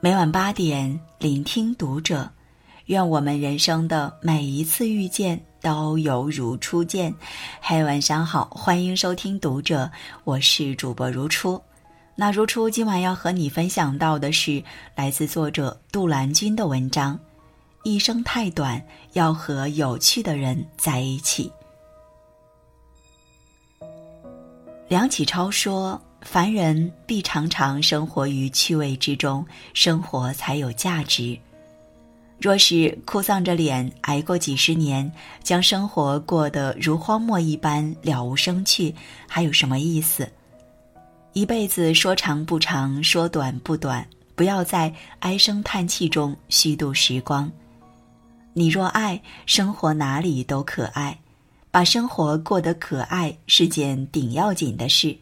[0.00, 2.30] 每晚八点，聆听读者。
[2.86, 7.12] 愿我们人生的每一次遇见都犹如初见。
[7.60, 9.90] 嘿，晚上好，欢迎收听读者，
[10.22, 11.60] 我是主播如初。
[12.14, 14.62] 那如初今晚要和你分享到的是
[14.94, 17.18] 来自作者杜兰君的文章：
[17.82, 18.80] 一生太短，
[19.14, 21.50] 要和有趣的人在一起。
[24.88, 31.38] 梁启超说：“凡人必常常生活于趣味之中，生活才有价值。
[32.38, 35.10] 若是哭丧着脸挨过几十年，
[35.42, 38.94] 将生活过得如荒漠一般了无生趣，
[39.26, 40.28] 还有什么意思？
[41.32, 47.50] 一辈子说长不长，说短不短，不要在唉声叹气中虚度时光。
[48.52, 51.16] 你若爱，生活哪里都可爱。”
[51.70, 55.14] 把生活过得可爱是件顶要紧的事，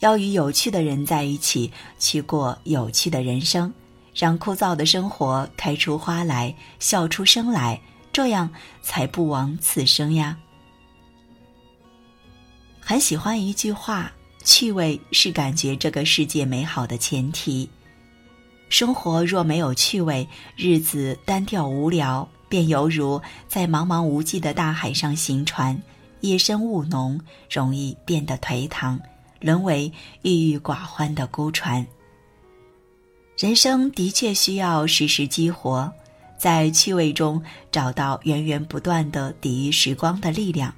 [0.00, 3.72] 要与有趣的人在一起，去过有趣的人生，
[4.14, 7.80] 让枯燥的生活开出花来，笑出声来，
[8.12, 8.50] 这样
[8.82, 10.36] 才不枉此生呀。
[12.80, 14.12] 很喜欢一句话：
[14.44, 17.68] 趣味是感觉这个世界美好的前提。
[18.68, 22.28] 生活若没有趣味，日子单调无聊。
[22.48, 25.76] 便犹如在茫茫无际的大海上行船，
[26.20, 28.96] 夜深雾浓，容易变得颓唐，
[29.40, 29.92] 沦为
[30.22, 31.86] 郁郁寡欢的孤船。
[33.38, 35.92] 人生的确需要时时激活，
[36.38, 40.74] 在趣味中找到源源不断的抵御时光的力量，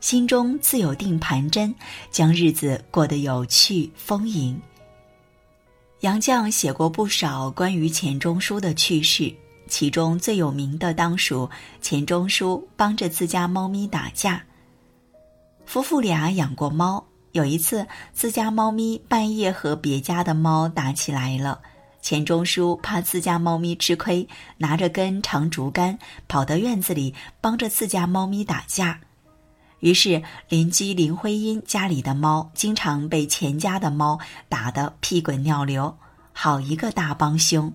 [0.00, 1.74] 心中自有定盘针，
[2.10, 4.60] 将日子过得有趣丰盈。
[6.00, 9.34] 杨绛写过不少关于钱钟书的趣事。
[9.66, 11.48] 其中最有名的当属
[11.80, 14.44] 钱钟书帮着自家猫咪打架。
[15.64, 17.02] 夫妇俩养过猫，
[17.34, 21.60] 有一次自家猫咪半夜和别家的猫打起来了，
[22.00, 29.00] 钱钟书怕自家猫咪吃亏，拿着根长竹竿跑到院子里帮着自家猫咪打架。
[29.80, 35.98] 于是邻居林徽因家里的猫经常被钱家的猫打得屁滚尿流，
[36.32, 37.72] 好一个大帮凶！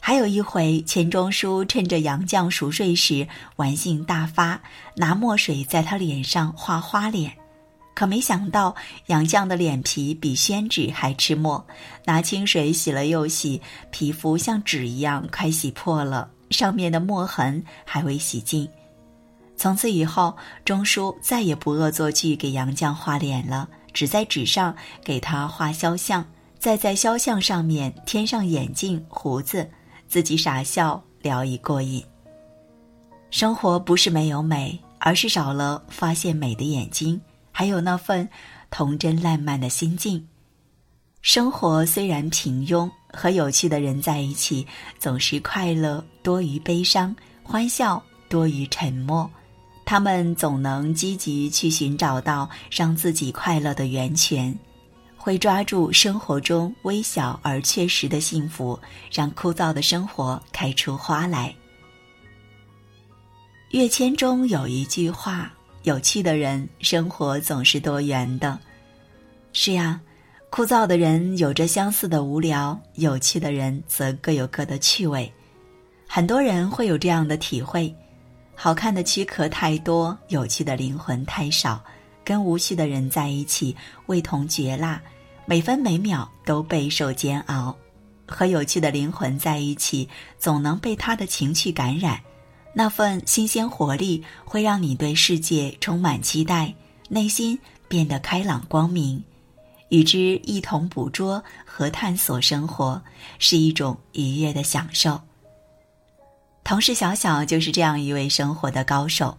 [0.00, 4.62] 还有一回，钱钟书趁着杨绛熟睡时玩性大发，
[4.96, 7.36] 拿墨水在他脸上画花脸，
[7.94, 8.74] 可没想到
[9.06, 11.64] 杨绛的脸皮比宣纸还吃墨，
[12.04, 13.60] 拿清水洗了又洗，
[13.90, 18.68] 皮肤像纸一样快洗破了，上面的墨痕还未洗净。
[19.56, 24.74] 从此以后，钟书再也不恶作剧给杨绛画脸了，只在纸上
[25.04, 26.26] 给他画肖像，
[26.58, 29.70] 再在肖像上面添上眼镜、胡子。
[30.08, 32.04] 自己傻笑，聊以过瘾。
[33.30, 37.18] 生活不是没有美，而是少了发现美的眼睛，
[37.52, 38.28] 还有那份
[38.70, 40.26] 童真烂漫的心境。
[41.20, 44.66] 生活虽然平庸，和有趣的人在一起，
[44.98, 47.14] 总是快乐多于悲伤，
[47.44, 49.30] 欢笑多于沉默。
[49.84, 54.58] 他们总能积极去寻找到让自己快乐的源泉。
[55.16, 58.76] 会抓住生活中微小而确实的幸福，
[59.12, 61.54] 让枯燥的生活开出花来。
[63.70, 65.52] 跃迁中有一句话
[65.82, 68.58] ：“有趣的人，生活总是多元的。”
[69.52, 70.00] 是呀，
[70.48, 75.30] 枯燥的人有着相似的无聊，有趣的人则各有各的趣味。
[76.06, 77.94] 很多人会有这样的体会：
[78.54, 81.82] 好看的躯壳太多，有趣的灵魂太少。
[82.24, 83.76] 跟无趣的人在一起，
[84.06, 85.02] 味同嚼蜡，
[85.44, 87.74] 每分每秒都备受煎熬；
[88.28, 92.20] 和有趣的灵魂在一起，总能被他的情趣感染，
[92.74, 96.74] 那份新鲜活力会让你对世界充满期待，
[97.08, 99.22] 内心变得开朗光明。
[99.90, 103.02] 与之一同捕捉和探索生活，
[103.38, 105.20] 是一种愉悦的享受。
[106.64, 109.36] 同事小小就是这样一位生活的高手。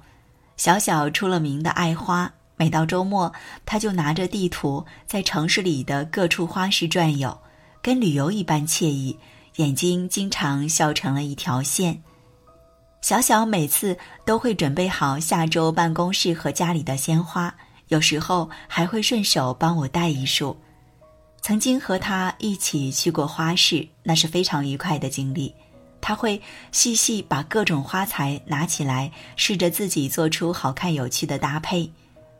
[0.55, 2.31] 小小出了名的爱花。
[2.55, 3.33] 每到周末，
[3.65, 7.35] 他就拿着地图在城市里的各处花市转悠，
[7.81, 9.17] 跟旅游一般惬意，
[9.55, 12.03] 眼睛经常笑成了一条线。
[13.03, 17.53] 小小每次都会准备好下周办公室和家里的鲜花，
[17.89, 20.57] 有时候还会顺手帮我带一束。
[21.41, 25.53] 曾经和他一起去过花市，那是非常愉快的经历。
[25.99, 26.41] 他会
[26.71, 31.91] 细细把各种花材拿起来，试着自己做出好看有趣的搭配。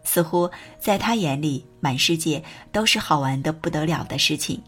[0.06, 0.50] 似乎
[0.80, 4.64] 在他眼里，满世界都是好玩的不得了的事情。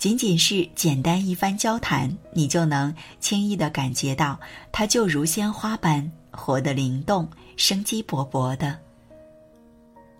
[0.00, 4.40] 仅仅是简单一番交谈，你就能轻易的感觉到
[4.72, 8.78] 他就如鲜花般活得灵动、生机勃勃的。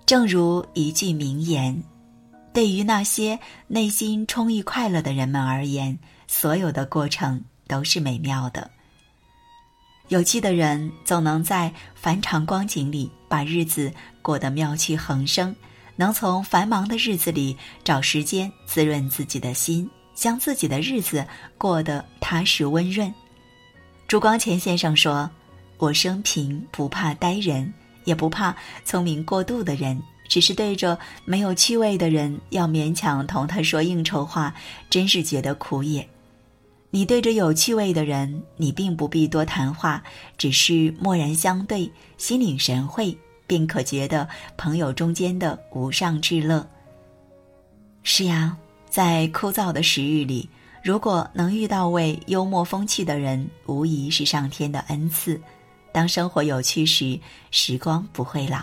[0.05, 1.83] 正如一句名言
[2.53, 3.39] ：“对于那些
[3.69, 8.71] 内心充溢快乐的人们而言，所有的过程都是美妙的。
[10.09, 13.91] 有趣的人总能在繁长光景里把日子
[14.21, 15.57] 过得妙趣横生，
[16.01, 17.55] 能从繁忙的日子里
[17.85, 21.23] 找时间滋润自己的心，将自己的日子
[21.59, 23.13] 过得踏实温润。
[24.09, 25.31] 朱光潜先生说
[25.77, 27.71] ：“我生平不怕呆人，
[28.07, 34.55] 也不怕聪明过度的人，只是对着没有趣味的人，要勉强同他说应酬话，
[34.89, 36.09] 真是觉得苦也。”
[36.89, 40.03] 你对着有趣味的人，你并不必多谈话，
[40.39, 43.15] 只是默然相对，心领神会，
[43.51, 46.65] 便可觉得朋友中间的无上至乐。
[48.05, 48.57] 是呀，
[48.89, 50.49] 在枯燥的时日里，
[50.85, 55.41] 如果能遇到位幽默风趣的人，无疑是上天的恩赐。
[55.91, 57.19] 当生活有趣时，
[57.51, 58.61] 时光不会老。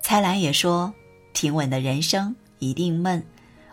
[0.00, 0.92] 蔡澜也说
[1.32, 3.24] ：“平稳的人生一定闷，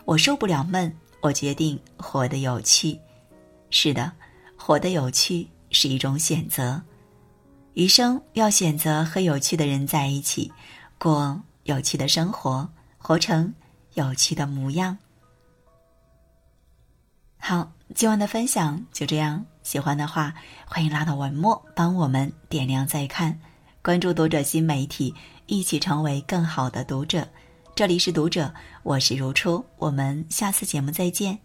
[0.06, 3.00] 我受不了闷，我决定活得有趣。”
[3.72, 4.12] 是的，
[4.56, 6.80] 活得有趣是一种选择，
[7.74, 10.52] 余生要选择和有趣的人在一起，
[11.00, 13.52] 过有趣的生活，活成
[13.96, 14.98] 有趣的模样。
[17.38, 20.34] 好，今晚的分享就这样，喜欢的话
[20.66, 23.40] 欢迎拉到文末帮我们点亮再看，
[23.82, 25.14] 关注读者新媒体，
[25.48, 27.28] 一起成为更好的读者。
[27.76, 28.54] 这里是读者，
[28.84, 31.40] 我是如初，我们下次节目再见。